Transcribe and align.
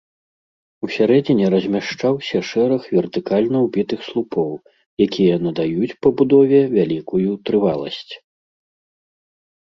У 0.85 0.87
сярэдзіне 0.93 1.45
размяшчаўся 1.55 2.37
шэраг 2.51 2.87
вертыкальна 2.95 3.57
ўбітых 3.65 3.99
слупоў, 4.09 4.49
якія 5.07 5.35
надаюць 5.45 5.91
пабудове 6.07 6.61
вялікую 6.75 7.31
трываласць. 7.51 8.13